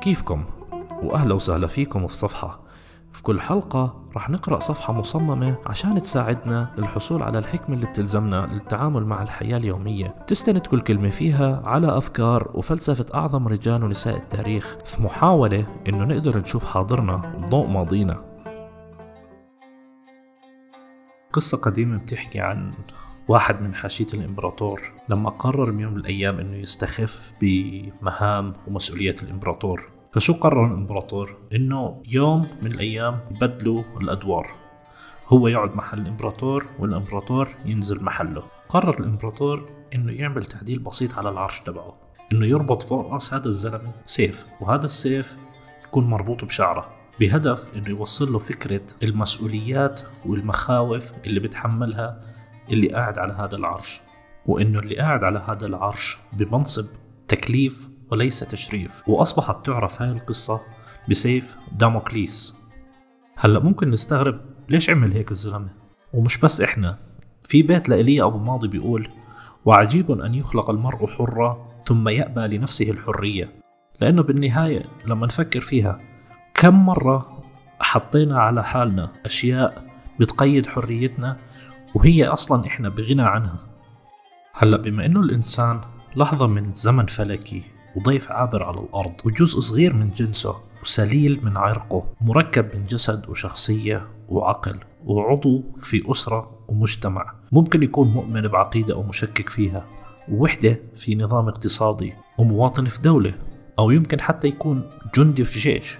[0.00, 0.44] كيفكم؟
[1.02, 2.60] وأهلا وسهلا فيكم في صفحة.
[3.12, 9.04] في كل حلقة رح نقرأ صفحة مصممة عشان تساعدنا للحصول على الحكمة اللي بتلزمنا للتعامل
[9.06, 10.06] مع الحياة اليومية.
[10.26, 16.38] تستند كل كلمة فيها على أفكار وفلسفة أعظم رجال ونساء التاريخ في محاولة إنه نقدر
[16.38, 18.24] نشوف حاضرنا ضوء ماضينا.
[21.32, 22.72] قصة قديمة بتحكي عن
[23.28, 29.90] واحد من حاشية الإمبراطور لما قرر من يوم من الأيام إنه يستخف بمهام ومسؤوليات الإمبراطور.
[30.12, 34.46] فشو قرر الإمبراطور؟ إنه يوم من الأيام يبدلوا الأدوار.
[35.26, 38.42] هو يقعد محل الإمبراطور والإمبراطور ينزل محله.
[38.68, 41.96] قرر الإمبراطور إنه يعمل تعديل بسيط على العرش تبعه.
[42.32, 45.36] إنه يربط فوق رأس هذا الزلمة سيف وهذا السيف
[45.84, 46.90] يكون مربوط بشعره.
[47.20, 52.37] بهدف إنه يوصل له فكرة المسؤوليات والمخاوف اللي بتحملها
[52.70, 54.00] اللي قاعد على هذا العرش
[54.46, 56.86] وإنه اللي قاعد على هذا العرش بمنصب
[57.28, 59.08] تكليف وليس تشريف.
[59.08, 60.60] وأصبحت تعرف هاي القصة
[61.10, 62.56] بسيف داموكليس.
[63.36, 65.68] هلأ ممكن نستغرب ليش عمل هيك الزلمة؟
[66.12, 66.98] ومش بس إحنا
[67.42, 69.08] في بيت لإيليا أبو ماضي بيقول
[69.64, 73.54] وعجيب أن يخلق المرء حرا ثم يأبى لنفسه الحرية.
[74.00, 75.98] لأنه بالنهاية لما نفكر فيها
[76.54, 77.42] كم مرة
[77.80, 79.84] حطينا على حالنا أشياء
[80.20, 81.36] بتقيد حريتنا
[81.98, 83.58] وهي أصلا إحنا بغنى عنها.
[84.52, 85.80] هلأ بما إنه الإنسان
[86.16, 87.62] لحظة من زمن فلكي
[87.96, 94.08] وضيف عابر على الأرض وجزء صغير من جنسه وسليل من عرقه مركب من جسد وشخصية
[94.28, 99.86] وعقل وعضو في أسرة ومجتمع ممكن يكون مؤمن بعقيدة أو مشكك فيها
[100.28, 103.34] ووحدة في نظام اقتصادي ومواطن في دولة
[103.78, 104.82] أو يمكن حتى يكون
[105.16, 105.98] جندي في جيش.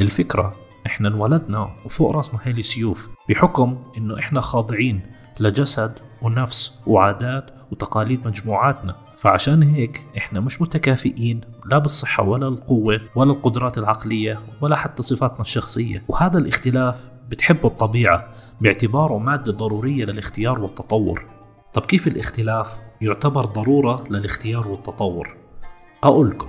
[0.00, 0.52] الفكرة
[0.86, 8.94] إحنا انولدنا وفوق راسنا هاي السيوف بحكم إنه إحنا خاضعين لجسد ونفس وعادات وتقاليد مجموعاتنا.
[9.16, 15.40] فعشان هيك إحنا مش متكافئين لا بالصحة ولا القوة ولا القدرات العقلية ولا حتى صفاتنا
[15.40, 16.04] الشخصية.
[16.08, 18.28] وهذا الاختلاف بتحبه الطبيعة
[18.60, 21.26] باعتباره مادة ضرورية للاختيار والتطور.
[21.74, 25.36] طب كيف الاختلاف يعتبر ضرورة للاختيار والتطور؟
[26.04, 26.48] أقولكم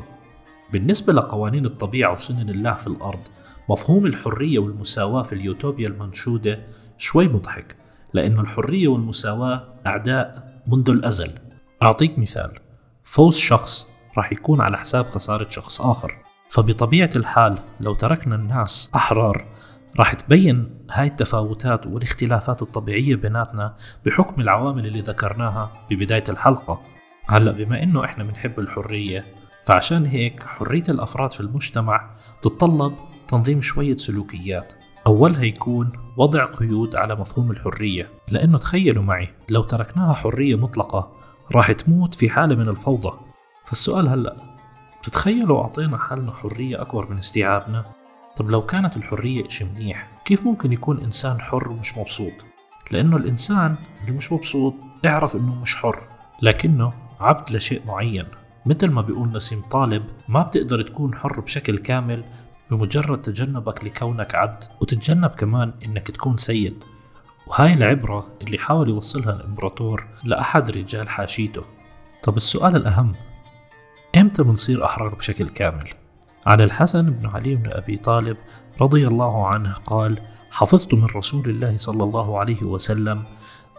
[0.73, 3.19] بالنسبة لقوانين الطبيعة وسنن الله في الأرض
[3.69, 6.59] مفهوم الحرية والمساواة في اليوتوبيا المنشودة
[6.97, 7.80] شوي مضحك.
[8.13, 11.31] لأن الحرية والمساواة أعداء منذ الأزل.
[11.83, 12.59] أعطيك مثال.
[13.03, 16.17] فوز شخص راح يكون على حساب خسارة شخص آخر.
[16.49, 19.45] فبطبيعة الحال لو تركنا الناس أحرار
[19.99, 26.81] راح تبين هاي التفاوتات والاختلافات الطبيعية بيناتنا بحكم العوامل اللي ذكرناها ببداية الحلقة.
[27.27, 29.25] هلأ بما إنه إحنا بنحب الحرية
[29.65, 32.93] فعشان هيك حرية الأفراد في المجتمع تتطلب
[33.27, 34.73] تنظيم شوية سلوكيات.
[35.07, 41.11] أولها يكون وضع قيود على مفهوم الحرية لأنه تخيلوا معي لو تركناها حرية مطلقة
[41.55, 43.13] راح تموت في حالة من الفوضى.
[43.65, 44.35] فالسؤال هلأ
[45.01, 47.85] بتتخيلوا أعطينا حالنا حرية أكبر من استيعابنا؟
[48.37, 52.33] طب لو كانت الحرية إشي منيح كيف ممكن يكون إنسان حر ومش مبسوط؟
[52.91, 54.73] لأنه الإنسان اللي مش مبسوط
[55.05, 56.03] اعرف إنه مش حر
[56.41, 58.25] لكنه عبد لشيء معين.
[58.65, 62.23] مثل ما بيقول نسيم طالب ما بتقدر تكون حر بشكل كامل
[62.71, 66.83] بمجرد تجنبك لكونك عبد وتتجنب كمان إنك تكون سيد.
[67.47, 71.63] وهاي العبرة اللي حاول يوصلها الإمبراطور لأحد رجال حاشيته.
[72.23, 73.15] طب السؤال الأهم
[74.17, 75.83] إمتى بنصير أحرار بشكل كامل؟
[76.45, 78.37] عن الحسن بن علي بن أبي طالب
[78.81, 80.19] رضي الله عنه قال
[80.51, 83.23] حفظت من رسول الله صلى الله عليه وسلم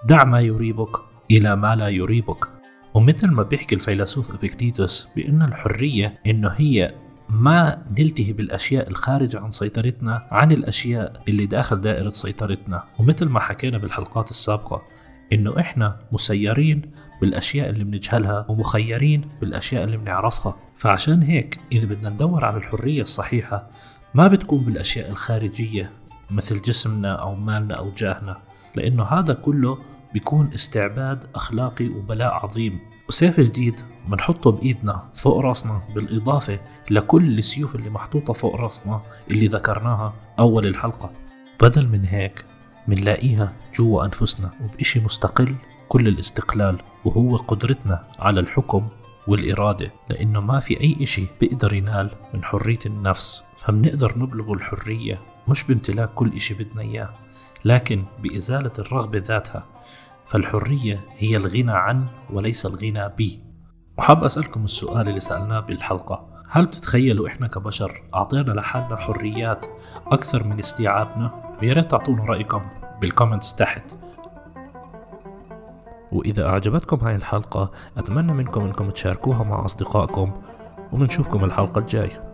[0.05, 0.97] دع ما يريبك
[1.31, 2.49] إلى ما لا يريبك
[2.95, 6.95] ومثل ما بيحكي الفيلسوف ابيكتيتوس بأن الحرية إنه هي
[7.33, 12.85] ما نلتهي بالأشياء الخارجة عن سيطرتنا عن الأشياء اللي داخل دائرة سيطرتنا.
[12.99, 14.83] ومثل ما حكينا بالحلقات السابقة
[15.33, 16.83] إنه إحنا مسيرين
[17.21, 20.57] بالأشياء اللي بنجهلها ومخيرين بالأشياء اللي بنعرفها.
[20.77, 23.71] فعشان هيك إذا بدنا ندور على الحرية الصحيحة
[24.15, 25.91] ما بتكون بالأشياء الخارجية
[26.31, 28.37] مثل جسمنا أو مالنا أو جاهنا
[28.77, 29.79] لأنه هذا كله
[30.13, 32.92] بيكون استعباد أخلاقي وبلاء عظيم.
[33.13, 36.59] وسيف جديد بنحطه بإيدنا فوق راسنا بالإضافة
[36.91, 39.01] لكل السيوف اللي محطوطة فوق راسنا
[39.31, 41.11] اللي ذكرناها أول الحلقة.
[41.63, 42.45] بدل من هيك
[42.89, 45.55] منلاقيها جوا أنفسنا وبإشي مستقل
[45.89, 48.89] كل الاستقلال وهو قدرتنا على الحكم
[49.29, 53.45] والإرادة لأنه ما في أي إشي بيقدر ينال من حرية النفس.
[53.57, 57.11] فمنقدر نبلغ الحرية مش بامتلاك كل إشي بدنا إياه
[57.65, 59.67] لكن بإزالة الرغبة ذاتها
[60.27, 63.23] فالحرية هي الغنى عن وليس الغنى ب.
[63.99, 66.29] وحاب أسألكم السؤال اللي سألناه بالحلقة.
[66.51, 69.67] هل بتتخيلوا إحنا كبشر أعطينا لحالنا حريات
[70.07, 72.63] أكثر من استيعابنا؟ ريت تعطونا رأيكم
[73.01, 73.83] بالكومنتس تحت.
[76.13, 80.43] وإذا أعجبتكم هاي الحلقة أتمنى منكم أنكم تشاركوها مع أصدقائكم.
[80.93, 82.32] وبنشوفكم الحلقة الجاية.